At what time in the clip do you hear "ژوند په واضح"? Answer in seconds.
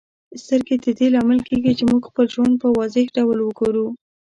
2.33-3.07